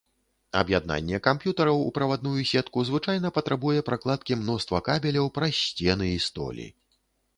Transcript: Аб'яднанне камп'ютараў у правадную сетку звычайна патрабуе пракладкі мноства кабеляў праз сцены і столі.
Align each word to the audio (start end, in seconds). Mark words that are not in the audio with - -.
Аб'яднанне 0.59 1.19
камп'ютараў 1.27 1.83
у 1.89 1.91
правадную 1.97 2.41
сетку 2.51 2.85
звычайна 2.91 3.33
патрабуе 3.37 3.85
пракладкі 3.91 4.39
мноства 4.41 4.81
кабеляў 4.89 5.33
праз 5.37 5.53
сцены 5.67 6.11
і 6.17 6.21
столі. 6.31 6.67